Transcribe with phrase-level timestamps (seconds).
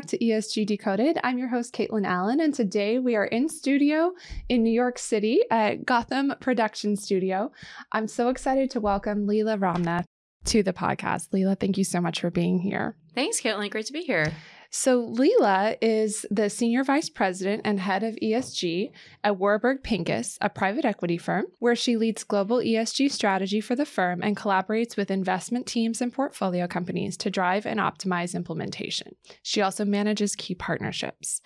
[0.00, 1.18] Back to ESG Decoded.
[1.22, 4.12] I'm your host, Kaitlyn Allen, and today we are in studio
[4.48, 7.52] in New York City at Gotham Production Studio.
[7.92, 10.06] I'm so excited to welcome Leela Ramnath
[10.46, 11.28] to the podcast.
[11.34, 12.96] Leela, thank you so much for being here.
[13.14, 13.70] Thanks, Kaitlyn.
[13.70, 14.32] Great to be here.
[14.72, 18.92] So, Leela is the Senior Vice President and Head of ESG
[19.24, 23.84] at Warburg Pincus, a private equity firm, where she leads global ESG strategy for the
[23.84, 29.16] firm and collaborates with investment teams and portfolio companies to drive and optimize implementation.
[29.42, 31.40] She also manages key partnerships.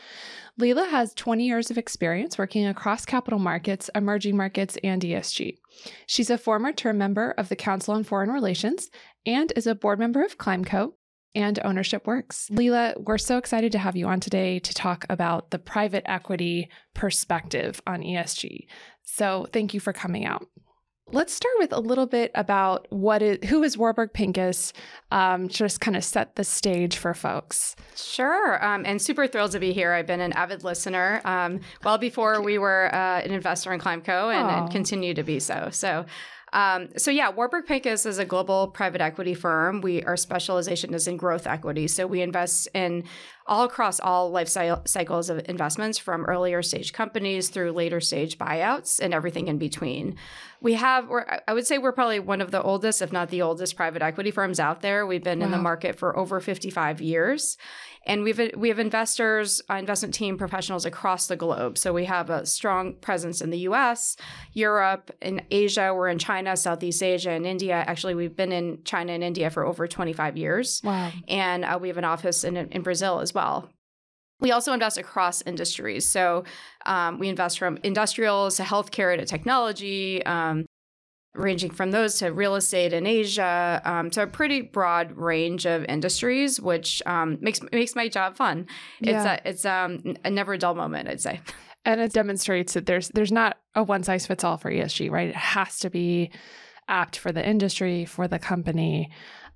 [0.61, 5.57] Leela has 20 years of experience working across capital markets, emerging markets, and ESG.
[6.07, 8.91] She's a former term member of the Council on Foreign Relations
[9.25, 10.93] and is a board member of Climeco,
[11.35, 12.49] and Ownership Works.
[12.53, 16.69] Leela, we're so excited to have you on today to talk about the private equity
[16.95, 18.67] perspective on ESG.
[19.03, 20.47] So thank you for coming out.
[21.13, 24.73] Let's start with a little bit about what is who is Warburg Pincus,
[25.11, 27.77] um, just kind of set the stage for folks.
[27.95, 29.93] Sure, um, and super thrilled to be here.
[29.93, 34.35] I've been an avid listener um, well before we were uh, an investor in Climeco
[34.35, 35.69] and, and continue to be so.
[35.73, 36.07] So
[36.55, 39.81] um, so yeah, Warburg Pincus is a global private equity firm.
[39.81, 43.05] We our specialization is in growth equity, so we invest in
[43.47, 49.01] all across all life cycles of investments, from earlier stage companies through later stage buyouts
[49.01, 50.17] and everything in between.
[50.61, 51.11] We have,
[51.47, 54.31] I would say, we're probably one of the oldest, if not the oldest, private equity
[54.31, 55.07] firms out there.
[55.07, 55.47] We've been wow.
[55.47, 57.59] in the market for over 55 years.
[58.07, 61.79] And we've we have investors, uh, investment team professionals across the globe.
[61.79, 64.17] So we have a strong presence in the U.S.,
[64.53, 65.93] Europe, in Asia.
[65.95, 67.85] We're in China, Southeast Asia, and India.
[67.87, 70.81] Actually, we've been in China and India for over 25 years.
[70.85, 71.11] Wow!
[71.29, 73.71] And uh, we have an office in in Brazil as well.
[74.41, 76.07] We also invest across industries.
[76.07, 76.45] So
[76.85, 80.67] um, we invest from industrials to healthcare to technology, um,
[81.35, 85.85] ranging from those to real estate in Asia, um, to a pretty broad range of
[85.85, 88.67] industries, which um, makes makes my job fun.
[89.01, 89.17] Yeah.
[89.17, 91.41] It's a, it's um, a never a dull moment, I'd say.
[91.87, 95.29] And it demonstrates that there's there's not a one size fits all for ESG, right?
[95.29, 96.31] It has to be
[96.89, 99.11] apt for the industry, for the company.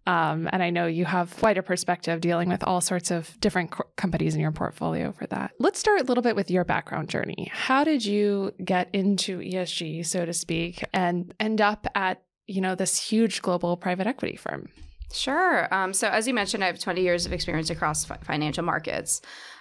[0.09, 3.73] Um, and I know you have quite a perspective dealing with all sorts of different
[3.73, 5.51] co- companies in your portfolio for that.
[5.59, 7.51] Let's start a little bit with your background journey.
[7.53, 12.75] How did you get into ESG, so to speak, and end up at you know
[12.75, 14.71] this huge global private equity firm?
[15.13, 15.73] Sure.
[15.73, 19.21] Um, so as you mentioned, I have 20 years of experience across fi- financial markets.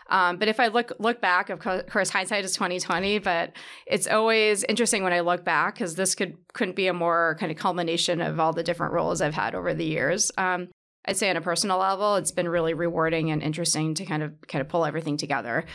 [0.10, 3.20] Um, but if I look look back, of course, hindsight is twenty twenty.
[3.20, 3.54] But
[3.86, 7.52] it's always interesting when I look back because this could couldn't be a more kind
[7.52, 10.32] of culmination of all the different roles I've had over the years.
[10.38, 10.70] Um,
[11.06, 14.34] I'd say on a personal level, it's been really rewarding and interesting to kind of
[14.48, 15.66] kind of pull everything together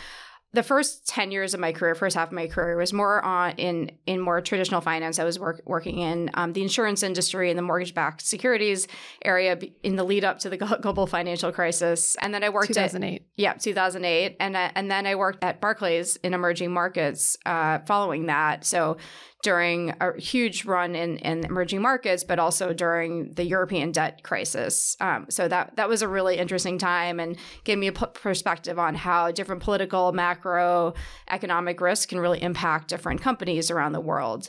[0.55, 3.53] the first 10 years of my career first half of my career was more on
[3.53, 5.19] in in more traditional finance.
[5.19, 8.87] I was work, working in um, the insurance industry and the mortgage-backed securities
[9.25, 12.17] area in the lead up to the global financial crisis.
[12.21, 15.61] And then i worked 2008 at, yeah 2008 and, uh, and then i worked at
[15.61, 18.65] barclays in emerging markets uh, following that.
[18.65, 18.99] So
[19.43, 24.97] during a huge run in, in emerging markets, but also during the European debt crisis.
[25.01, 28.79] Um, so that that was a really interesting time and gave me a p- perspective
[28.79, 30.95] on how different political, macro,
[31.29, 34.49] economic risk can really impact different companies around the world.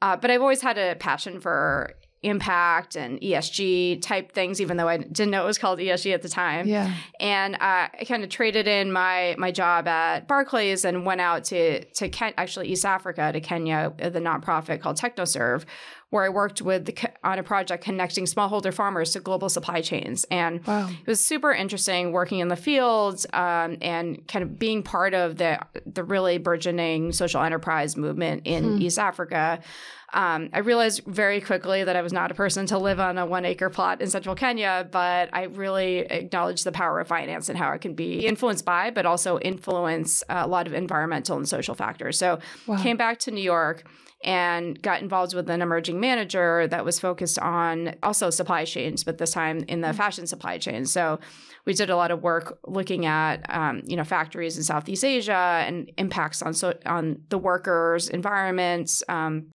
[0.00, 4.88] Uh, but I've always had a passion for impact and ESG type things, even though
[4.88, 6.66] I didn't know it was called ESG at the time.
[6.66, 6.92] Yeah.
[7.20, 11.44] And uh, I kind of traded in my my job at Barclays and went out
[11.44, 15.64] to to Ken- actually East Africa to Kenya, the nonprofit called TechnoServe,
[16.10, 20.24] where I worked with the, on a project connecting smallholder farmers to global supply chains.
[20.30, 20.88] And wow.
[20.88, 25.36] it was super interesting working in the fields um, and kind of being part of
[25.36, 28.82] the the really burgeoning social enterprise movement in hmm.
[28.82, 29.60] East Africa.
[30.14, 33.26] Um, I realized very quickly that I was not a person to live on a
[33.26, 37.58] one acre plot in central Kenya, but I really acknowledged the power of finance and
[37.58, 41.74] how it can be influenced by, but also influence a lot of environmental and social
[41.74, 42.18] factors.
[42.18, 42.82] So wow.
[42.82, 43.84] came back to New York
[44.24, 49.18] and got involved with an emerging manager that was focused on also supply chains, but
[49.18, 49.96] this time in the mm-hmm.
[49.96, 50.84] fashion supply chain.
[50.84, 51.20] So
[51.66, 55.62] we did a lot of work looking at um, you know factories in Southeast Asia
[55.66, 59.50] and impacts on so on the workers, environments, um,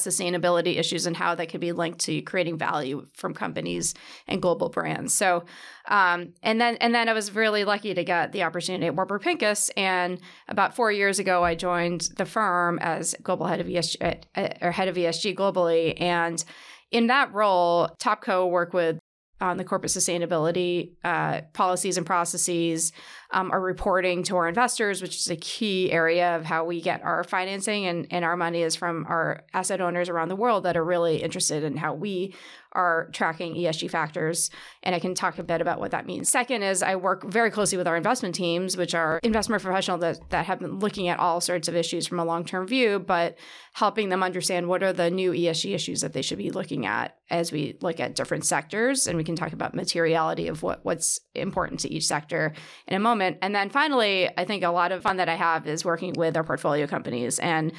[0.00, 3.94] sustainability issues and how that could be linked to creating value from companies
[4.26, 5.14] and global brands.
[5.14, 5.44] So,
[5.88, 9.22] um, and then and then I was really lucky to get the opportunity at Warburg
[9.22, 9.70] Pincus.
[9.76, 14.24] And about four years ago, I joined the firm as global head of ESG
[14.60, 16.00] or head of ESG globally.
[16.00, 16.42] And
[16.90, 18.98] in that role, Topco worked with
[19.44, 22.92] on the corporate sustainability uh, policies and processes,
[23.30, 27.02] um, our reporting to our investors, which is a key area of how we get
[27.02, 30.76] our financing and, and our money is from our asset owners around the world that
[30.76, 32.34] are really interested in how we
[32.74, 34.50] are tracking ESG factors.
[34.82, 36.28] And I can talk a bit about what that means.
[36.28, 40.30] Second is I work very closely with our investment teams, which are investment professionals that,
[40.30, 43.36] that have been looking at all sorts of issues from a long term view, but
[43.74, 47.16] helping them understand what are the new ESG issues that they should be looking at
[47.30, 49.06] as we look at different sectors.
[49.06, 52.52] And we can talk about materiality of what, what's important to each sector
[52.86, 53.38] in a moment.
[53.42, 56.36] And then finally, I think a lot of fun that I have is working with
[56.36, 57.38] our portfolio companies.
[57.38, 57.72] And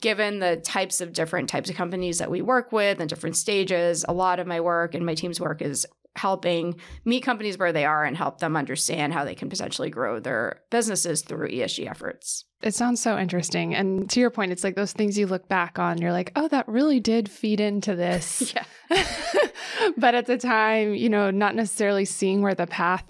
[0.00, 4.04] given the types of different types of companies that we work with and different stages,
[4.08, 5.86] a lot of my work and my team's work is
[6.16, 6.74] helping
[7.04, 10.62] meet companies where they are and help them understand how they can potentially grow their
[10.70, 12.44] businesses through ESG efforts.
[12.60, 13.74] It sounds so interesting.
[13.74, 16.48] And to your point, it's like those things you look back on, you're like, oh,
[16.48, 18.52] that really did feed into this.
[18.90, 19.04] yeah.
[19.96, 23.04] but at the time, you know, not necessarily seeing where the path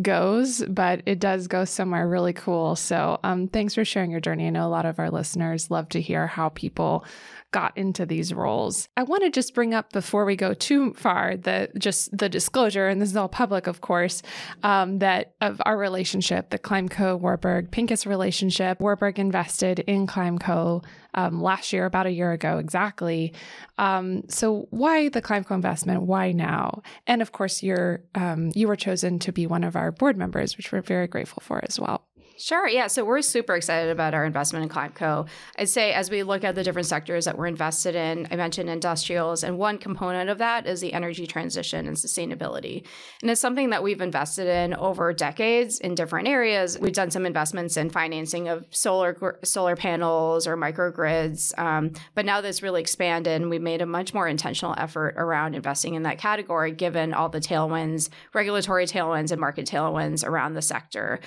[0.00, 2.74] goes, but it does go somewhere really cool.
[2.74, 4.46] So um, thanks for sharing your journey.
[4.46, 7.04] I know a lot of our listeners love to hear how people
[7.50, 8.88] got into these roles.
[8.96, 12.88] I want to just bring up before we go too far the just the disclosure,
[12.88, 14.22] and this is all public, of course,
[14.62, 18.80] um, that of our relationship, the Climeco Warburg Pincus relationship.
[18.88, 20.82] Warburg invested in Climeco
[21.12, 23.34] um, last year, about a year ago exactly.
[23.76, 26.04] Um, so why the Climeco investment?
[26.04, 26.82] Why now?
[27.06, 30.56] And of course, you're um, you were chosen to be one of our board members,
[30.56, 32.06] which we're very grateful for as well.
[32.38, 32.68] Sure.
[32.68, 32.86] Yeah.
[32.86, 35.26] So we're super excited about our investment in Climeco.
[35.58, 38.70] I'd say as we look at the different sectors that we're invested in, I mentioned
[38.70, 42.86] industrials, and one component of that is the energy transition and sustainability.
[43.22, 46.78] And it's something that we've invested in over decades in different areas.
[46.78, 52.40] We've done some investments in financing of solar solar panels or microgrids, um, but now
[52.40, 56.18] that's really expanded, and we've made a much more intentional effort around investing in that
[56.18, 61.18] category, given all the tailwinds, regulatory tailwinds, and market tailwinds around the sector.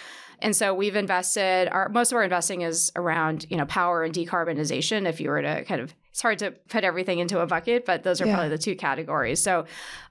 [0.41, 4.13] And so we've invested our most of our investing is around, you know, power and
[4.13, 5.07] decarbonization.
[5.07, 8.03] If you were to kind of it's hard to put everything into a bucket, but
[8.03, 8.33] those are yeah.
[8.33, 9.41] probably the two categories.
[9.41, 9.65] So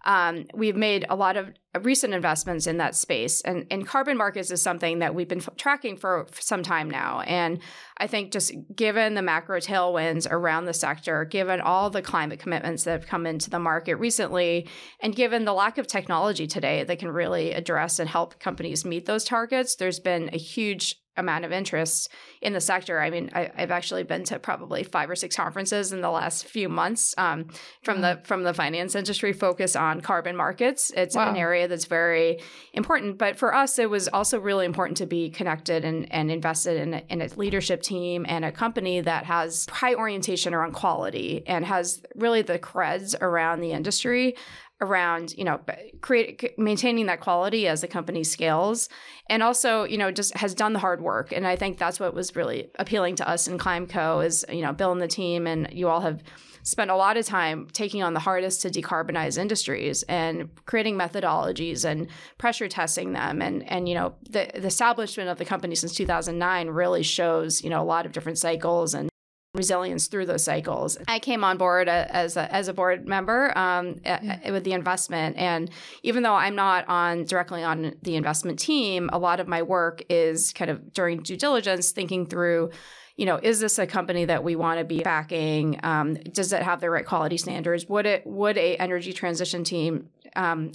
[0.07, 1.53] um, we've made a lot of
[1.83, 5.51] recent investments in that space, and, and carbon markets is something that we've been f-
[5.59, 7.21] tracking for, for, some time now.
[7.21, 7.61] And
[7.99, 12.85] I think just given the macro tailwinds around the sector, given all the climate commitments
[12.85, 14.69] that have come into the market recently,
[15.01, 19.05] and given the lack of technology today that can really address and help companies meet
[19.05, 22.11] those targets, there's been a huge amount of interest
[22.43, 23.01] in the sector.
[23.01, 26.47] I mean, I, have actually been to probably five or six conferences in the last
[26.47, 27.47] few months um,
[27.83, 30.91] from the from the finance industry focus on carbon markets.
[30.97, 31.31] It's wow.
[31.31, 32.41] an area that's very
[32.73, 33.19] important.
[33.19, 36.95] But for us, it was also really important to be connected and, and invested in
[37.09, 42.03] in a leadership team and a company that has high orientation around quality and has
[42.17, 44.35] really the creds around the industry
[44.81, 45.61] around you know
[46.01, 48.89] create maintaining that quality as the company scales.
[49.29, 51.33] And also you know just has done the hard work.
[51.33, 54.73] And i think that's what was really appealing to us in climeco is you know
[54.73, 56.23] bill and the team and you all have
[56.63, 61.85] spent a lot of time taking on the hardest to decarbonize industries and creating methodologies
[61.85, 63.43] and pressure testing them.
[63.43, 67.71] And and you know the, the establishment of the company since 2009 really shows you
[67.71, 69.10] know a lot of different cycles and
[69.55, 70.97] resilience through those cycles.
[71.09, 74.51] I came on board as a, as a board member um, yeah.
[74.51, 75.71] with the investment, and
[76.03, 80.03] even though I'm not on directly on the investment team, a lot of my work
[80.09, 82.71] is kind of during due diligence, thinking through.
[83.17, 85.79] You know, is this a company that we want to be backing?
[85.83, 87.87] Um, does it have the right quality standards?
[87.87, 90.71] Would it would a energy transition team um,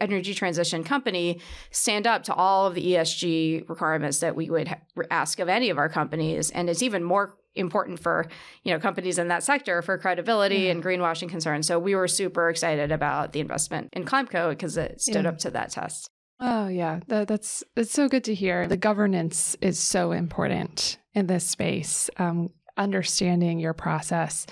[0.00, 4.80] energy transition company stand up to all of the ESG requirements that we would ha-
[5.10, 6.50] ask of any of our companies.
[6.50, 8.26] And it's even more important for
[8.62, 10.70] you know companies in that sector for credibility yeah.
[10.72, 11.66] and greenwashing concerns.
[11.66, 15.30] So we were super excited about the investment in Climeco because it stood yeah.
[15.30, 16.10] up to that test.
[16.40, 18.66] Oh yeah, that, that's it's so good to hear.
[18.66, 22.10] The governance is so important in this space.
[22.18, 24.46] Um, understanding your process.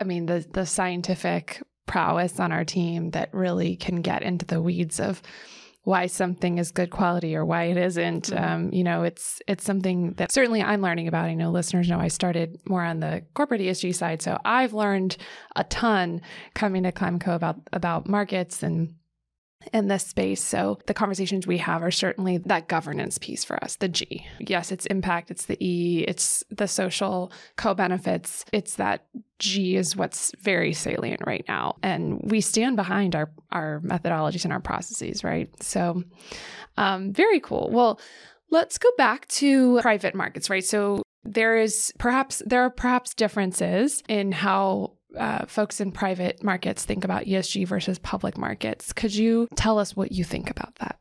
[0.00, 4.62] I mean, the the scientific prowess on our team that really can get into the
[4.62, 5.22] weeds of
[5.88, 8.24] why something is good quality or why it isn't.
[8.24, 8.44] Mm-hmm.
[8.44, 11.24] Um, you know, it's it's something that certainly I'm learning about.
[11.24, 15.16] I know listeners know I started more on the corporate ESG side, so I've learned
[15.56, 16.20] a ton
[16.54, 18.96] coming to Climeco about about markets and
[19.72, 20.42] in this space.
[20.42, 24.26] So the conversations we have are certainly that governance piece for us, the G.
[24.38, 28.44] Yes, it's impact, it's the E, it's the social co benefits.
[28.52, 29.06] It's that
[29.38, 31.76] G is what's very salient right now.
[31.82, 35.50] And we stand behind our, our methodologies and our processes, right?
[35.62, 36.02] So
[36.76, 37.68] um, very cool.
[37.72, 38.00] Well,
[38.50, 40.64] let's go back to private markets, right?
[40.64, 46.84] So there is perhaps there are perhaps differences in how uh, folks in private markets
[46.84, 48.92] think about ESG versus public markets.
[48.92, 50.98] Could you tell us what you think about that?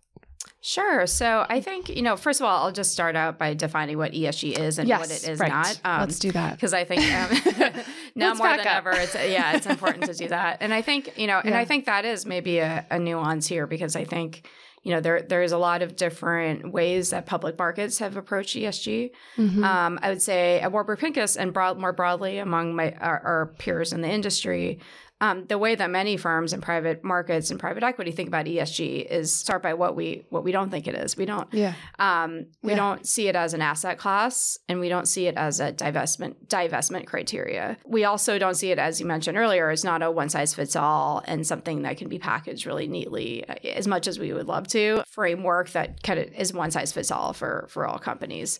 [0.62, 1.06] Sure.
[1.08, 4.12] So I think, you know, first of all, I'll just start out by defining what
[4.12, 5.50] ESG is and yes, what it is right.
[5.50, 5.80] not.
[5.86, 6.56] Um, Let's do that.
[6.56, 7.74] Because I think um,
[8.16, 8.66] now more than up.
[8.66, 10.58] ever, it's, yeah, it's important to do that.
[10.62, 11.42] And I think, you know, yeah.
[11.46, 14.48] and I think that is maybe a, a nuance here because I think,
[14.88, 18.56] you know, there there is a lot of different ways that public markets have approached
[18.56, 19.12] ESG.
[19.36, 19.62] Mm-hmm.
[19.62, 23.46] Um, I would say at Warburg Pincus and broad, more broadly among my our, our
[23.58, 24.80] peers in the industry,
[25.20, 29.06] um, the way that many firms and private markets and private equity think about ESG
[29.06, 31.18] is start by what we what we don't think it is.
[31.18, 31.74] We don't yeah.
[31.98, 32.78] Um, we yeah.
[32.78, 36.36] don't see it as an asset class, and we don't see it as a divestment
[36.48, 37.78] divestment criteria.
[37.84, 40.76] We also don't see it, as you mentioned earlier, as not a one size fits
[40.76, 44.48] all and something that can be packaged really neatly, uh, as much as we would
[44.48, 45.04] love to.
[45.10, 48.60] Framework that kind of is one size fits all for for all companies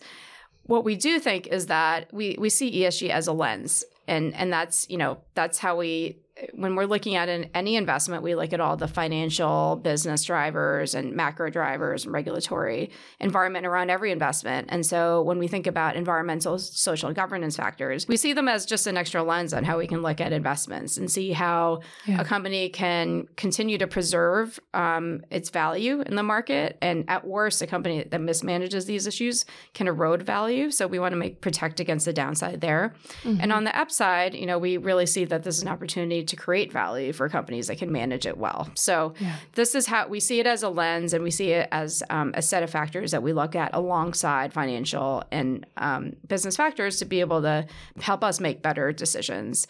[0.64, 4.52] what we do think is that we we see ESG as a lens and and
[4.52, 6.18] that's you know that's how we
[6.54, 10.94] when we're looking at an, any investment, we look at all the financial business drivers
[10.94, 12.90] and macro drivers and regulatory
[13.20, 14.68] environment around every investment.
[14.70, 18.86] And so when we think about environmental, social, governance factors, we see them as just
[18.86, 22.20] an extra lens on how we can look at investments and see how yeah.
[22.20, 26.78] a company can continue to preserve um, its value in the market.
[26.80, 30.70] And at worst, a company that mismanages these issues can erode value.
[30.70, 32.94] So we want to make protect against the downside there.
[33.22, 33.40] Mm-hmm.
[33.40, 36.36] And on the upside, you know, we really see that this is an opportunity to
[36.36, 38.70] create value for companies that can manage it well.
[38.74, 39.36] So yeah.
[39.54, 42.32] this is how we see it as a lens, and we see it as um,
[42.34, 47.04] a set of factors that we look at alongside financial and um, business factors to
[47.04, 47.66] be able to
[48.00, 49.66] help us make better decisions.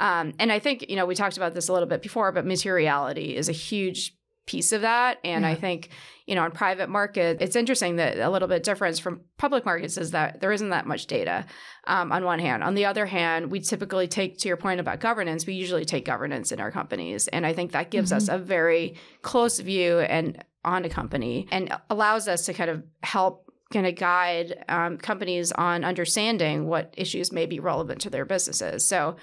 [0.00, 2.46] Um, and I think you know we talked about this a little bit before, but
[2.46, 4.14] materiality is a huge
[4.46, 5.18] piece of that.
[5.24, 5.50] And yeah.
[5.50, 5.90] I think,
[6.26, 9.96] you know, in private market, it's interesting that a little bit difference from public markets
[9.96, 11.46] is that there isn't that much data
[11.86, 12.64] um, on one hand.
[12.64, 16.04] On the other hand, we typically take, to your point about governance, we usually take
[16.04, 17.28] governance in our companies.
[17.28, 18.16] And I think that gives mm-hmm.
[18.16, 22.82] us a very close view and on a company and allows us to kind of
[23.02, 28.24] help kind of guide um, companies on understanding what issues may be relevant to their
[28.24, 28.86] businesses.
[28.86, 29.16] So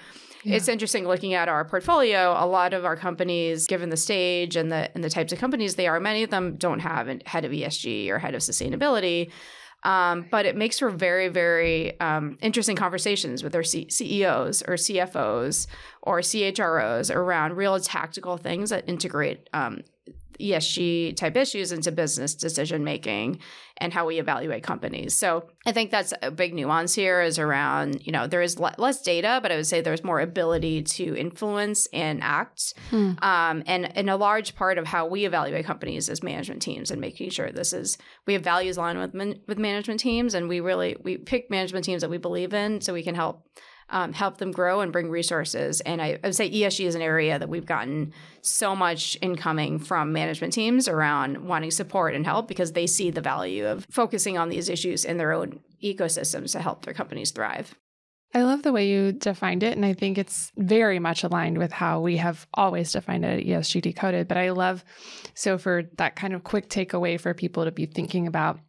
[0.44, 0.56] yeah.
[0.56, 2.34] It's interesting looking at our portfolio.
[2.38, 5.74] A lot of our companies, given the stage and the and the types of companies
[5.74, 9.30] they are, many of them don't have a head of ESG or head of sustainability.
[9.82, 14.74] Um, but it makes for very, very um, interesting conversations with their C- CEOs or
[14.74, 15.66] CFOs
[16.02, 19.80] or CHROs around real tactical things that integrate um,
[20.40, 23.40] ESG type issues into business decision making
[23.80, 25.16] and how we evaluate companies.
[25.16, 28.74] So I think that's a big nuance here is around, you know, there is le-
[28.76, 32.74] less data, but I would say there's more ability to influence and act.
[32.90, 33.12] Hmm.
[33.22, 37.00] Um, and, and a large part of how we evaluate companies is management teams and
[37.00, 40.60] making sure this is, we have values aligned with, man- with management teams and we
[40.60, 43.46] really, we pick management teams that we believe in so we can help
[43.90, 45.80] um, help them grow and bring resources.
[45.82, 49.78] And I, I, would say ESG is an area that we've gotten so much incoming
[49.78, 54.38] from management teams around wanting support and help because they see the value of focusing
[54.38, 57.74] on these issues in their own ecosystems to help their companies thrive.
[58.32, 59.76] I love the way you defined it.
[59.76, 63.46] And I think it's very much aligned with how we have always defined it at
[63.46, 64.28] ESG Decoded.
[64.28, 64.84] But I love,
[65.34, 68.60] so for that kind of quick takeaway for people to be thinking about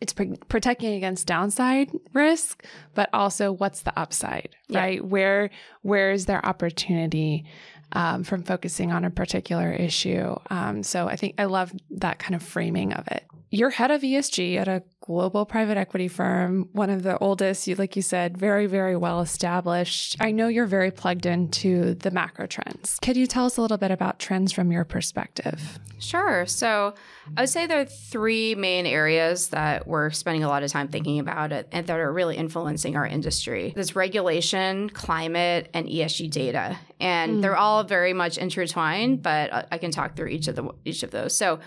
[0.00, 2.64] it's protecting against downside risk
[2.94, 4.80] but also what's the upside yeah.
[4.80, 5.04] right?
[5.04, 5.50] Where
[5.82, 7.44] where is there opportunity
[7.92, 10.36] um, from focusing on a particular issue?
[10.50, 14.02] Um, so i think i love that kind of framing of it you're head of
[14.02, 18.66] esg at a global private equity firm, one of the oldest, like you said, very,
[18.66, 20.16] very well established.
[20.20, 22.98] I know you're very plugged into the macro trends.
[23.00, 25.78] Could you tell us a little bit about trends from your perspective?
[25.98, 26.44] Sure.
[26.44, 26.92] So
[27.38, 30.88] I would say there are three main areas that we're spending a lot of time
[30.88, 33.72] thinking about and that are really influencing our industry.
[33.74, 36.76] There's regulation, climate, and ESG data.
[37.00, 37.42] And mm.
[37.42, 41.12] they're all very much intertwined, but I can talk through each of the each of
[41.12, 41.34] those.
[41.34, 41.60] So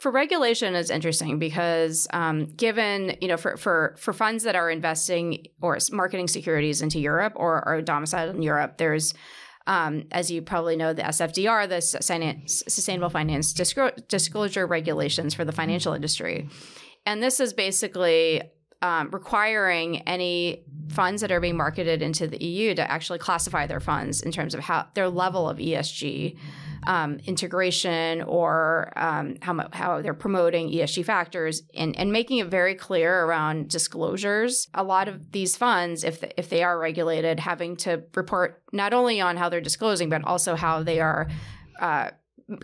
[0.00, 4.70] for regulation is interesting because um, given you know for, for for funds that are
[4.70, 9.12] investing or marketing securities into Europe or are domiciled in Europe, there's
[9.66, 15.92] um, as you probably know, the SFDR, the Sustainable Finance Disclosure Regulations for the financial
[15.92, 16.48] industry,
[17.04, 18.40] and this is basically
[18.80, 23.80] um, requiring any funds that are being marketed into the EU to actually classify their
[23.80, 26.38] funds in terms of how their level of ESG
[26.86, 32.74] um, integration or um, how, how they're promoting ESG factors and, and making it very
[32.74, 34.68] clear around disclosures.
[34.74, 39.20] A lot of these funds, if, if they are regulated, having to report not only
[39.20, 41.28] on how they're disclosing, but also how they are
[41.80, 42.10] uh,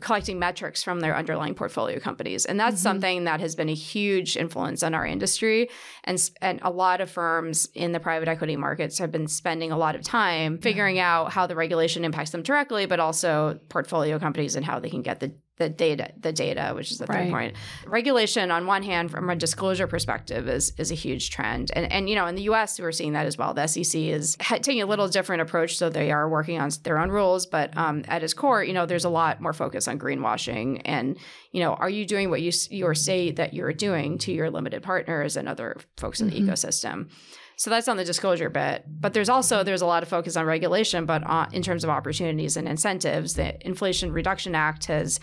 [0.00, 2.44] collecting metrics from their underlying portfolio companies.
[2.44, 2.82] And that's mm-hmm.
[2.82, 5.68] something that has been a huge influence on our industry.
[6.04, 9.78] And and a lot of firms in the private equity markets have been spending a
[9.78, 14.56] lot of time figuring out how the regulation impacts them directly but also portfolio companies
[14.56, 17.56] and how they can get the the data the data which is the third point.
[17.86, 21.70] Regulation on one hand from a disclosure perspective is is a huge trend.
[21.75, 23.54] And and you know in the US we're seeing that as well.
[23.54, 27.10] The SEC is taking a little different approach so they are working on their own
[27.10, 27.46] rules.
[27.46, 30.82] But um, at its core you know there's a lot more focus on greenwashing.
[30.84, 31.16] And
[31.52, 34.82] you know are you doing what you you say that you're doing to your limited
[34.82, 36.48] partners and other folks in the Mhm.
[36.48, 37.10] ecosystem?
[37.58, 38.84] So that's on the disclosure bit.
[38.86, 41.88] But there's also there's a lot of focus on regulation, but on, in terms of
[41.90, 45.18] opportunities and incentives, the Inflation Reduction Act has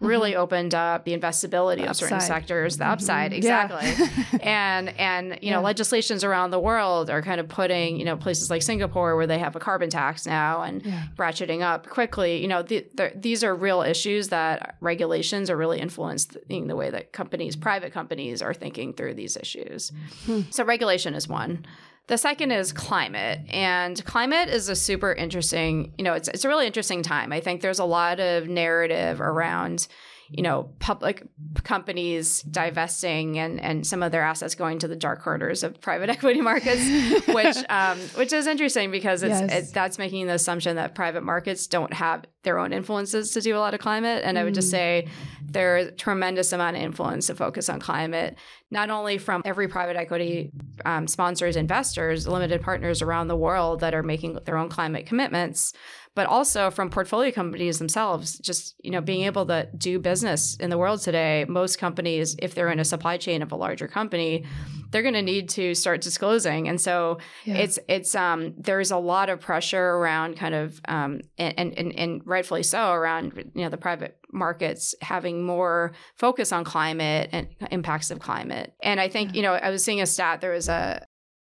[0.00, 2.92] really opened up the investability The of certain sectors, the Mhm.
[2.92, 3.38] upside Yeah.
[3.38, 4.38] exactly.
[4.42, 8.48] and and you know legislations around the world are kind of putting you know places
[8.50, 11.02] like Singapore where they have a carbon tax now and Yeah.
[11.16, 12.40] ratcheting up quickly.
[12.40, 16.90] You know, the, the, these are real issues that regulations are really influencing the way
[16.90, 19.90] that companies, private companies, are thinking through these issues.
[20.26, 20.42] Hmm.
[20.50, 21.66] So, regulation is one.
[22.08, 25.92] The second is climate, and climate is a super interesting.
[25.98, 27.32] You know, it's it's a really interesting time.
[27.32, 29.86] I think there's a lot of narrative around
[30.30, 31.22] you know, public
[31.64, 36.08] companies divesting and, and some of their assets going to the dark corners of private
[36.16, 36.82] equity markets,
[37.28, 39.68] which um, which is interesting because it's Yes.
[39.70, 43.56] it, that's making the assumption that private markets don't have their own influences to do
[43.56, 44.22] a lot of climate.
[44.24, 44.70] And I would just Mm.
[44.70, 45.08] say
[45.44, 48.36] there's a tremendous amount of influence to focus on climate,
[48.70, 50.50] not only from every private equity
[50.84, 55.72] um, sponsors, investors, limited partners around the world that are making their own climate commitments,
[56.18, 58.40] but also from portfolio companies themselves.
[58.40, 62.56] Just you know, being able to do business in the world today, most companies, if
[62.56, 64.44] they're in a supply chain of a larger company,
[64.90, 67.58] they're going to need to start disclosing, and so Yeah.
[67.58, 71.92] it's it's um there's a lot of pressure around kind of um and, and and
[72.02, 77.46] and rightfully so around you know the private markets having more focus on climate and
[77.70, 78.74] impacts of climate.
[78.82, 81.06] And I think you know I was seeing a stat there was a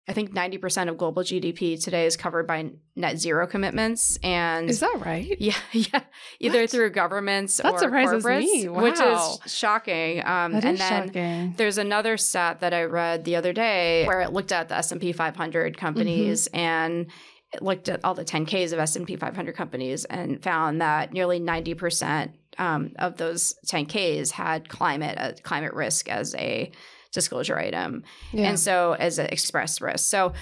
[0.09, 4.81] I think 90% of global GDP today is covered by net zero commitments and Is
[4.81, 5.37] that right?
[5.39, 6.01] yeah, yeah,
[6.41, 6.71] either What?
[6.71, 8.69] through governments That or surprises corporates, me.
[8.71, 9.39] which Wow.
[9.45, 10.21] is shocking.
[10.25, 11.55] Um, That and is then shocking.
[11.59, 15.13] there's another stat that I read the other day where it looked at the S&P
[15.13, 17.07] 500 companies and
[17.53, 22.33] it looked at all the 10Ks of S&P 500 companies and found that nearly 90%
[22.59, 26.71] um, of those 10Ks had climate uh, climate risk as a
[27.13, 28.49] disclosure item Yeah.
[28.49, 30.09] and so as an express risk.
[30.09, 30.33] So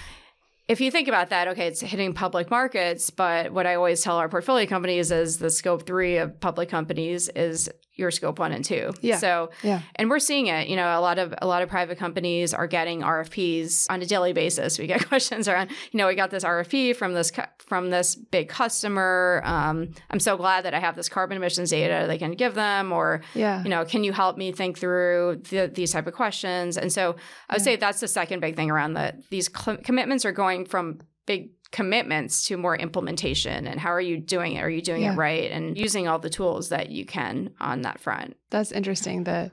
[0.68, 4.16] if you think about that, okay, it's hitting public markets, but what I always tell
[4.16, 8.64] our portfolio companies is the scope three of public companies is your scope one and
[8.64, 8.92] two.
[9.00, 9.16] Yeah.
[9.16, 9.80] So yeah.
[9.96, 10.68] and we're seeing it.
[10.68, 14.06] You know, a lot of a lot of private companies are getting RFPs on a
[14.06, 14.78] daily basis.
[14.78, 17.32] We get questions around, you know, we got this RFP from this
[17.66, 19.42] from this big customer.
[19.44, 22.92] Um, I'm so glad that I have this carbon emissions data they can give them,
[22.92, 23.62] or Yeah.
[23.62, 26.76] you know, can you help me think through the, these type of questions?
[26.76, 27.16] And so
[27.48, 27.64] I would Yeah.
[27.64, 29.16] say that's the second big thing around that.
[29.30, 34.16] These cl- commitments are going from big commitments to more implementation and how are you
[34.16, 35.12] doing it are you doing Yeah.
[35.12, 39.24] it right and using all the tools that you can on that front That's interesting.
[39.24, 39.50] The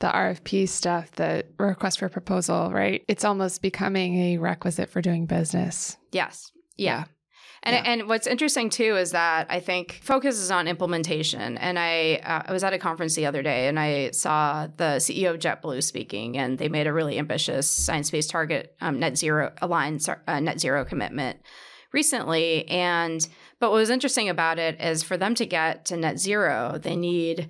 [0.00, 3.04] the RFP stuff, the request for proposal, right?
[3.08, 5.96] It's almost becoming a requisite for doing business.
[6.10, 6.50] Yes.
[6.76, 7.04] Yeah.
[7.66, 7.92] And, Yeah.
[7.92, 11.56] and what's interesting too is that I think focus is on implementation.
[11.58, 14.96] And I uh, I was at a conference the other day and I saw the
[14.98, 19.16] CEO of JetBlue speaking, and they made a really ambitious science based target, um, net
[19.16, 21.40] zero aligned uh, net zero commitment
[21.92, 22.68] recently.
[22.68, 23.26] And
[23.60, 26.96] but what was interesting about it is for them to get to net zero, they
[26.96, 27.48] need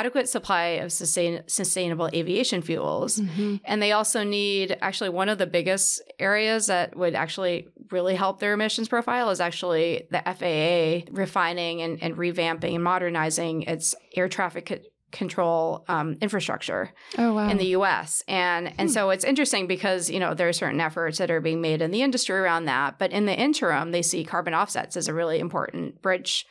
[0.00, 3.20] adequate supply of sustain- sustainable aviation fuels.
[3.64, 8.40] And they also need actually one of the biggest areas that would actually really help
[8.40, 14.28] their emissions profile is actually the FAA refining and, and revamping and modernizing its air
[14.28, 14.78] traffic co-
[15.12, 17.48] control um, infrastructure Oh wow.
[17.48, 18.24] in the US.
[18.26, 21.60] And and so it's interesting because, you know, there are certain efforts that are being
[21.60, 22.98] made in the industry around that.
[22.98, 26.46] But in the interim, they see carbon offsets as a really important bridge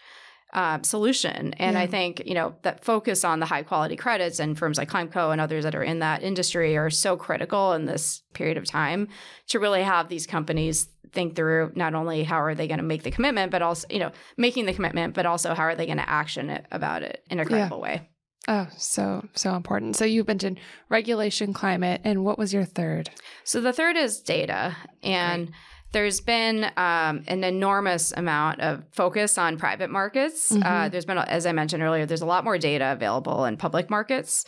[0.53, 1.53] uh, solution.
[1.55, 4.89] And I think, you know, that focus on the high quality credits and firms like
[4.89, 8.65] Climeco and others that are in that industry are so critical in this period of
[8.65, 9.07] time
[9.47, 13.03] to really have these companies think through not only how are they going to make
[13.03, 15.97] the commitment, but also, you know, making the commitment, but also how are they going
[15.97, 18.09] to action it about it in a credible way.
[18.47, 19.95] oh, so so important.
[19.95, 23.09] So you mentioned regulation, climate, and what was your third?
[23.43, 24.75] So the third is data.
[25.01, 25.51] And
[25.93, 30.51] there's been um, an enormous amount of focus on private markets.
[30.51, 30.91] Uh, Mhm.
[30.91, 34.45] there's been, as I mentioned earlier, there's a lot more data available in public markets.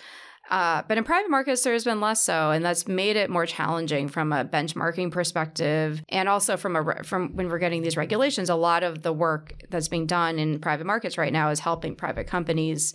[0.52, 4.08] Uh, but in private markets, there's been less so, and that's made it more challenging
[4.08, 8.48] from a benchmarking perspective, and also from a from when we're getting these regulations.
[8.48, 11.96] A lot of the work that's being done in private markets right now is helping
[11.96, 12.94] private companies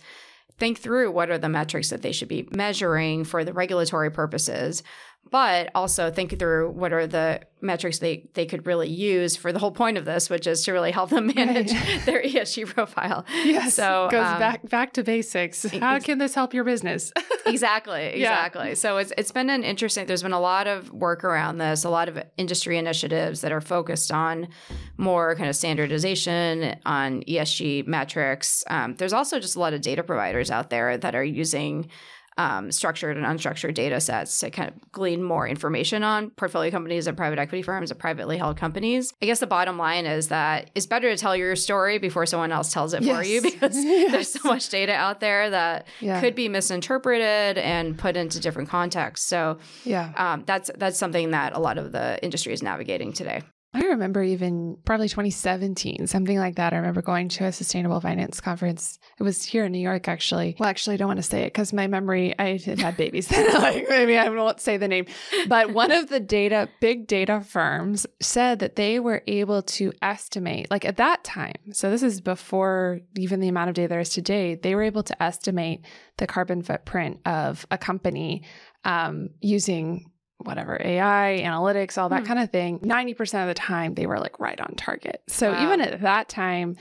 [0.59, 4.81] think through what are the metrics that they should be measuring for the regulatory purposes,
[5.29, 9.59] but also think through what are the metrics they, they could really use for the
[9.59, 12.01] whole point of this, which is to really help them manage right.
[12.05, 13.25] their ESG profile.
[13.45, 15.63] Yes, so goes um, back back to basics.
[15.71, 17.13] How can this help your business?
[17.45, 18.69] exactly, exactly.
[18.69, 18.73] Yeah.
[18.73, 20.05] So it's it's been an interesting.
[20.05, 23.61] There's been a lot of work around this, a lot of industry initiatives that are
[23.61, 24.49] focused on
[24.97, 28.63] more kind of standardization on ESG metrics.
[28.67, 31.89] Um, there's also just a lot of data providers out there that are using
[32.37, 37.07] um, structured and unstructured data sets to kind of glean more information on portfolio companies
[37.07, 39.13] and private equity firms and privately held companies.
[39.21, 42.51] I guess the bottom line is that it's better to tell your story before someone
[42.51, 43.17] else tells it yes.
[43.17, 44.11] for you because yes.
[44.11, 46.21] there's so much data out there that yeah.
[46.21, 49.27] could be misinterpreted and put into different contexts.
[49.27, 53.41] So yeah, um, that's that's something that a lot of the industry is navigating today.
[53.73, 56.73] I remember even probably 2017, something like that.
[56.73, 58.99] I remember going to a sustainable finance conference.
[59.17, 60.57] It was here in New York, actually.
[60.59, 63.31] Well, actually, I don't want to say it because my memory, I had had babies
[63.31, 65.05] like, maybe I won't say the name.
[65.47, 70.69] But one of the data, big data firms said that they were able to estimate,
[70.69, 74.09] like at that time, so this is before even the amount of data there is
[74.09, 75.85] today, they were able to estimate
[76.17, 78.43] the carbon footprint of a company
[78.83, 80.10] um, using
[80.43, 82.27] whatever AI, analytics, all that mm.
[82.27, 85.21] kind of thing, 90% of the time they were like right on target.
[85.27, 85.63] So wow.
[85.63, 86.77] even at that time,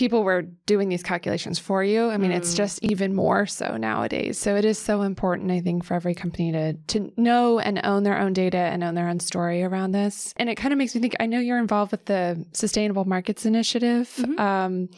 [0.00, 2.08] people were doing these calculations for you.
[2.08, 2.36] I mean, mm.
[2.36, 2.56] it's hmm.
[2.56, 4.38] just even more so nowadays.
[4.38, 8.02] So it is so important, I think, for every company to to know and own
[8.02, 10.32] their own data and own their own story around this.
[10.38, 11.16] And it kind of makes me think.
[11.20, 14.10] I know you're involved with the Sustainable Markets Initiative.
[14.16, 14.40] Mm-hmm.
[14.40, 14.88] Um,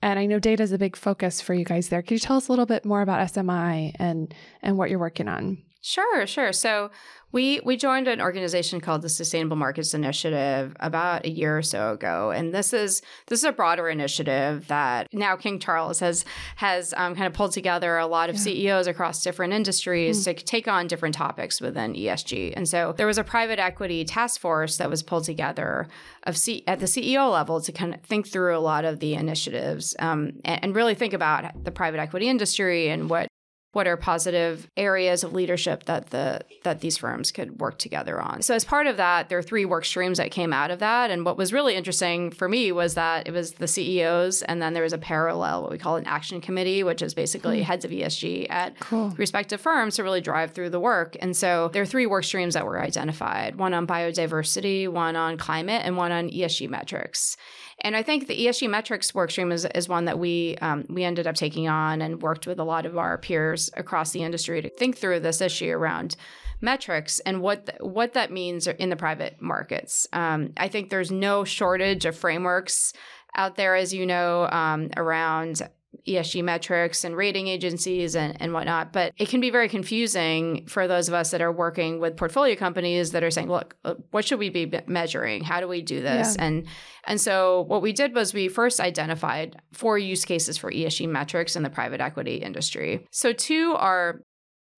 [0.00, 2.02] and I know data is a big focus for you guys there.
[2.02, 5.26] Could you tell us a little bit more about SMI and and what you're working
[5.26, 5.58] on?
[5.82, 6.52] Sure, sure.
[6.52, 6.92] So
[7.32, 11.92] we we joined an organization called the Sustainable Markets Initiative about a year or so
[11.92, 16.24] ago, and this is this is a broader initiative that now King Charles has
[16.56, 18.42] has um, kind of pulled together a lot of yeah.
[18.42, 20.24] CEOs across different industries mm.
[20.36, 22.52] to take on different topics within ESG.
[22.54, 25.88] And so there was a private equity task force that was pulled together
[26.24, 29.14] of C- at the CEO level to kind of think through a lot of the
[29.14, 33.31] initiatives um, and, and really think about the private equity industry and what
[33.72, 38.42] what are positive areas of leadership that the that these firms could work together on.
[38.42, 41.10] So as part of that, there are three work streams that came out of that.
[41.10, 44.74] And what was really interesting for me was that it was the CEOs, and then
[44.74, 47.64] there was a parallel, what we call an action committee, which is basically mm.
[47.64, 49.10] heads of ESG at cool.
[49.16, 51.16] respective firms to really drive through the work.
[51.20, 55.38] And so there are three work streams that were identified: one on biodiversity, one on
[55.38, 57.38] climate, and one on ESG metrics.
[57.80, 61.26] And I think the ESG metrics workstream is, is one that we um, we ended
[61.26, 64.68] up taking on and worked with a lot of our peers across the industry to
[64.68, 66.16] think through this issue around
[66.60, 70.06] metrics and what th- what that means in the private markets.
[70.12, 72.92] Um, I think there's no shortage of frameworks
[73.34, 75.62] out there, as you know, um, around
[76.06, 78.92] ESG metrics and rating agencies and, and whatnot.
[78.92, 82.56] But it can be very confusing for those of us that are working with portfolio
[82.56, 85.44] companies that are saying, look, uh, what should we be measuring?
[85.44, 86.36] How do we do this?
[86.36, 86.44] Yeah.
[86.44, 86.66] And
[87.04, 91.56] and so what we did was we first identified four use cases for ESG metrics
[91.56, 93.06] in the private equity industry.
[93.10, 94.22] So two are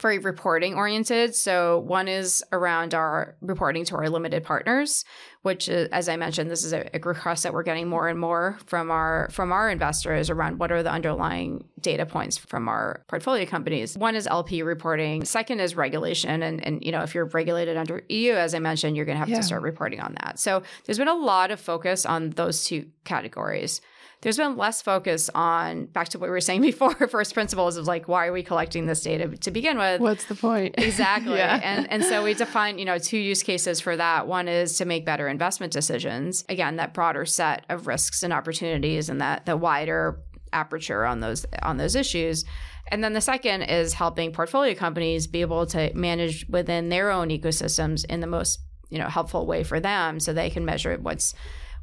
[0.00, 1.34] very reporting oriented.
[1.34, 5.04] So one is around our reporting to our limited partners,
[5.44, 8.18] which is, as I mentioned, this is a, a, request that we're getting more and
[8.18, 13.02] more from our from our investors around what are the underlying data points from our
[13.08, 13.96] portfolio companies.
[13.98, 15.22] One is LP reporting.
[15.26, 16.42] Second is regulation.
[16.42, 19.28] And, and you know, if you're regulated under EU, as I mentioned, you're gonna have
[19.28, 19.36] yeah.
[19.36, 20.38] to start reporting on that.
[20.38, 23.82] So there's been a lot of focus on those two categories
[24.24, 27.86] there's been less focus on back to what we were saying before first principles of
[27.86, 31.60] like why are we collecting this data to begin with what's the point exactly yeah.
[31.62, 34.84] and and so we define you know two use cases for that one is to
[34.84, 39.56] make better investment decisions again that broader set of risks and opportunities and that the
[39.56, 40.20] wider
[40.52, 42.44] aperture on those on those issues
[42.92, 47.28] and then the second is helping portfolio companies be able to manage within their own
[47.28, 51.34] ecosystems in the most you know helpful way for them so they can measure what's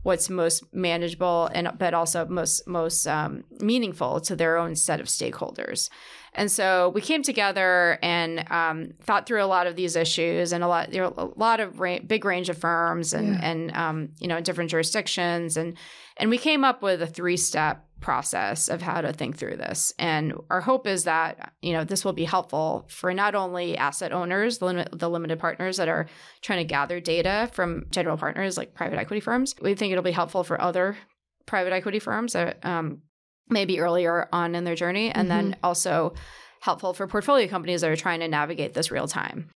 [0.03, 5.07] what's most manageable and but also most most um, meaningful to their own set of
[5.07, 5.89] stakeholders.
[6.33, 10.63] And so we came together and um, thought through a lot of these issues and
[10.63, 13.39] a lot there a lot of ra- big range of firms and yeah.
[13.43, 15.77] and um, you know different jurisdictions and
[16.17, 19.93] and we came up with a three step process of how to think through this.
[19.97, 24.11] And our hope is that, you know, this will be helpful for not only asset
[24.11, 26.07] owners, the, limit, the limited partners that are
[26.41, 29.55] trying to gather data from general partners like private equity firms.
[29.61, 30.97] We think it'll be helpful for other
[31.45, 33.03] private equity firms that um,
[33.51, 35.49] maybe earlier on in their journey, and mm-hmm.
[35.49, 36.13] then also
[36.61, 39.49] helpful for portfolio companies that are trying to navigate this real time.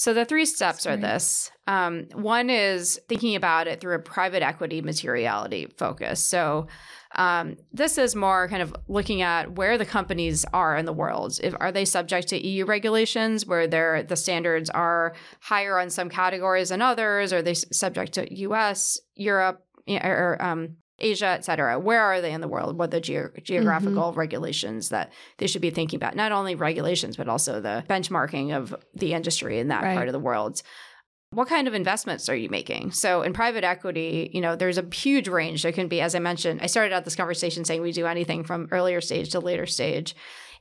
[0.00, 1.50] So the three steps are this.
[1.66, 6.24] Um, one is thinking about it through a private equity materiality focus.
[6.24, 6.68] So
[7.16, 11.38] um, this is more kind of looking at where the companies are in the world.
[11.42, 16.70] If, are they subject to EU regulations where the standards are higher on some categories
[16.70, 17.30] than others?
[17.34, 21.78] Are they subject to US, Europe, or um, Asia, et cetera.
[21.78, 22.78] Where are they in the world?
[22.78, 24.18] What are the ge- geographical mm-hmm.
[24.18, 26.14] regulations that they should be thinking about?
[26.16, 29.96] Not only regulations, but also the benchmarking of the industry in that right.
[29.96, 30.62] part of the world.
[31.32, 32.90] What kind of investments are you making?
[32.90, 35.62] So in private equity, you know, there's a huge range.
[35.62, 38.42] There can be, as I mentioned, I started out this conversation saying we do anything
[38.42, 40.16] from earlier stage to later stage.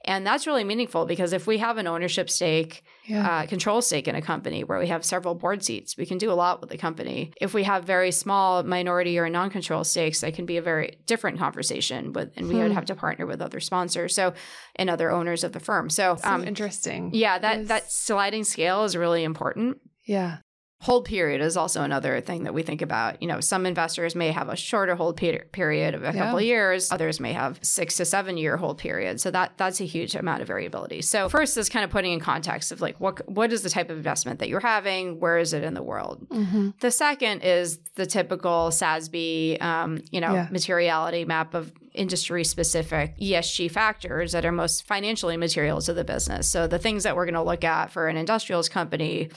[0.05, 3.27] And that's really meaningful because if we have an ownership stake, yeah.
[3.27, 6.31] uh, control stake in a company where we have several board seats, we can do
[6.31, 7.33] a lot with the company.
[7.41, 10.99] If we have very small minority or non control stakes, that can be a very
[11.05, 12.13] different conversation.
[12.13, 12.61] With, and we hmm.
[12.61, 14.15] would have to partner with other sponsors.
[14.15, 14.33] So,
[14.75, 15.89] and other owners of the firm.
[15.89, 17.09] So, um, interesting.
[17.13, 19.81] Yeah, that, that sliding scale is really important.
[20.05, 20.37] Yeah.
[20.81, 23.21] Hold period is also another thing that we think about.
[23.21, 26.13] You know, some investors may have a shorter hold period of a yeah.
[26.13, 26.89] couple years.
[26.89, 29.19] Others may have six to seven year hold period.
[29.19, 31.01] So that that's a huge amount of variability.
[31.01, 33.89] So first is kind of putting in context of like what what is the type
[33.89, 35.19] of investment that you're having?
[35.19, 36.25] Where is it in the world?
[36.29, 36.69] Mm-hmm.
[36.79, 40.47] The second is the typical SASB, um, you know, yeah.
[40.49, 46.47] materiality map of industry specific ESG factors that are most financially material to the business.
[46.47, 49.29] So the things that we're going to look at for an industrials company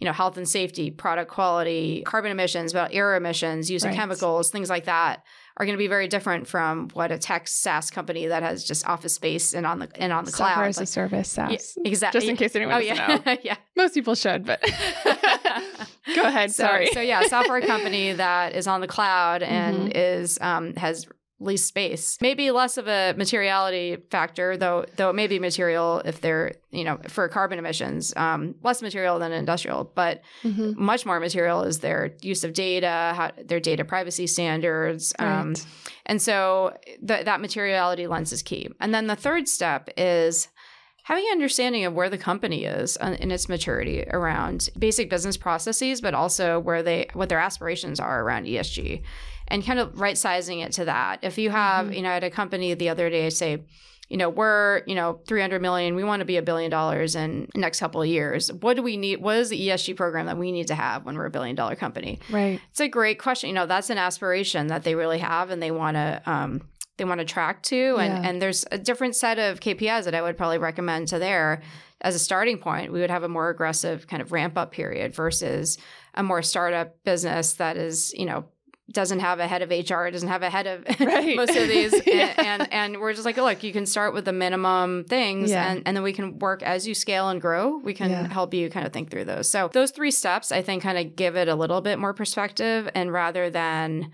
[0.00, 3.96] you know, health and safety, product quality, carbon emissions, about air emissions, use of right.
[3.96, 5.22] chemicals, things like that
[5.58, 8.88] are going to be very different from what a tech SaaS company that has just
[8.88, 10.68] office space and on the and on the Software cloud.
[10.68, 11.76] as a service SaaS.
[11.76, 12.20] Yeah, exactly.
[12.20, 13.34] Just in case anyone oh, doesn't yeah.
[13.34, 13.36] know.
[13.42, 13.56] yeah.
[13.76, 14.62] Most people should, but
[16.16, 16.50] go ahead.
[16.50, 16.86] So, sorry.
[16.94, 19.92] so yeah, software company that is on the cloud and mm-hmm.
[19.94, 21.06] is um, has
[21.40, 22.18] lease space.
[22.20, 26.84] Maybe less of a materiality factor, though though it may be material if they're, you
[26.84, 30.72] know, for carbon emissions, um, less material than industrial, but mm-hmm.
[30.82, 35.14] much more material is their use of data, how, their data privacy standards.
[35.18, 35.40] Right.
[35.40, 35.54] Um,
[36.04, 36.76] and so
[37.06, 38.68] th- that materiality lens is key.
[38.78, 40.48] And then the third step is
[41.04, 46.02] having an understanding of where the company is in its maturity around basic business processes,
[46.02, 49.02] but also where they what their aspirations are around ESG
[49.50, 51.20] and kind of right sizing it to that.
[51.22, 51.94] If you have, mm-hmm.
[51.94, 53.64] you know, at a company the other day say,
[54.08, 57.48] you know, we're, you know, 300 million, we want to be a billion dollars in
[57.54, 58.52] the next couple of years.
[58.52, 59.22] What do we need?
[59.22, 61.76] What is the ESG program that we need to have when we're a billion dollar
[61.76, 62.18] company?
[62.28, 62.60] Right.
[62.70, 63.48] It's a great question.
[63.48, 66.62] You know, that's an aspiration that they really have and they want to, um,
[66.98, 67.96] they want to track to.
[67.98, 68.28] And, yeah.
[68.28, 71.62] and there's a different set of KPIs that I would probably recommend to there
[72.00, 72.92] as a starting point.
[72.92, 75.78] We would have a more aggressive kind of ramp up period versus
[76.14, 78.46] a more startup business that is, you know,
[78.90, 81.36] doesn't have a head of HR, doesn't have a head of right.
[81.36, 81.94] most of these.
[82.06, 82.34] yeah.
[82.38, 85.70] and, and, and we're just like, look, you can start with the minimum things yeah.
[85.70, 87.78] and, and then we can work as you scale and grow.
[87.78, 88.28] We can yeah.
[88.28, 89.50] help you kind of think through those.
[89.50, 92.88] So those three steps, I think, kind of give it a little bit more perspective.
[92.94, 94.10] And rather than,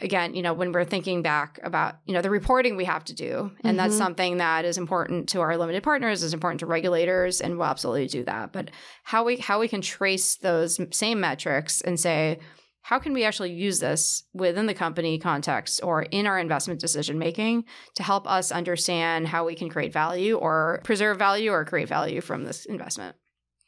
[0.00, 3.14] again, you know, when we're thinking back about, you know, the reporting we have to
[3.14, 3.76] do, and mm-hmm.
[3.76, 7.66] that's something that is important to our limited partners, is important to regulators, and we'll
[7.66, 8.52] absolutely do that.
[8.52, 8.70] But
[9.04, 12.38] how we how we can trace those same metrics and say,
[12.82, 17.18] how can we actually use this within the company context or in our investment decision
[17.18, 17.64] making
[17.94, 22.20] to help us understand how we can create value or preserve value or create value
[22.20, 23.16] from this investment?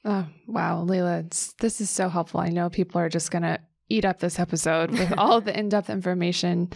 [0.05, 2.41] Oh, wow, Leela, this is so helpful.
[2.41, 5.69] I know people are just going to eat up this episode with all the in
[5.69, 6.71] depth information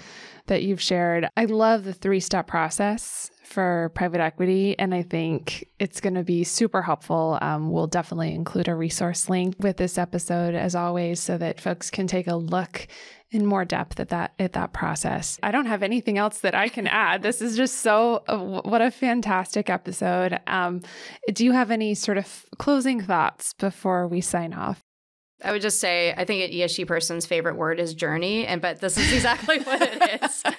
[0.46, 1.28] that you've shared.
[1.36, 6.24] I love the three step process for private equity, and I think it's going to
[6.24, 7.38] be super helpful.
[7.40, 11.90] Um, we'll definitely include a resource link with this episode, as always, so that folks
[11.90, 12.86] can take a look
[13.30, 15.38] in more depth at that at that process.
[15.42, 17.22] I don't have anything else that I can add.
[17.22, 20.40] This is just so uh, what a fantastic episode.
[20.46, 20.80] Um,
[21.32, 24.82] do you have any sort of closing thoughts before we sign off?
[25.44, 28.80] I would just say I think an ESG person's favorite word is journey, and but
[28.80, 30.42] this is exactly what it is.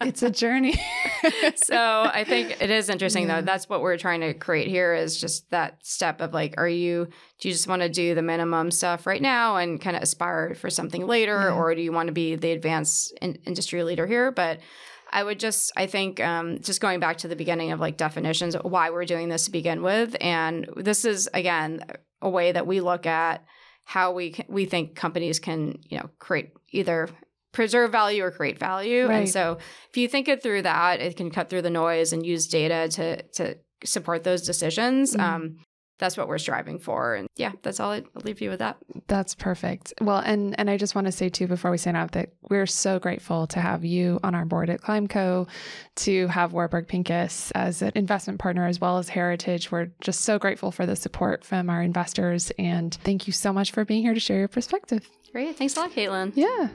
[0.00, 0.80] it's a journey.
[1.56, 3.40] so I think it is interesting yeah.
[3.40, 3.44] though.
[3.44, 7.08] That's what we're trying to create here is just that step of like, are you
[7.38, 10.54] do you just want to do the minimum stuff right now and kind of aspire
[10.54, 11.54] for something later, yeah.
[11.54, 14.30] or do you want to be the advanced in- industry leader here?
[14.30, 14.60] But
[15.12, 18.54] I would just, I think, um, just going back to the beginning of like definitions,
[18.62, 20.16] why we're doing this to begin with.
[20.20, 21.82] And this is, again,
[22.22, 23.44] a way that we look at
[23.84, 27.08] how we can, we think companies can you know create either
[27.52, 29.06] preserve value or create value.
[29.06, 29.16] Right.
[29.20, 32.24] And so if you think it through that, it can cut through the noise and
[32.24, 35.14] use data to to support those decisions.
[35.14, 35.34] Mm-hmm.
[35.34, 35.56] Um,
[36.00, 37.14] that's what we're striving for.
[37.14, 38.78] And yeah, that's all I, will leave you with that.
[39.06, 39.92] That's perfect.
[40.00, 42.66] Well, and and I just want to say too before we sign off that we're
[42.66, 45.46] so grateful to have you on our board at Climeco,
[45.96, 49.70] to have Warburg Pincus as an investment partner as well as Heritage.
[49.70, 53.70] We're just so grateful for the support from our investors, and thank you so much
[53.70, 55.08] for being here to share your perspective.
[55.30, 55.56] Great.
[55.56, 56.32] Thanks a lot, Kaitlyn.
[56.34, 56.68] Yeah.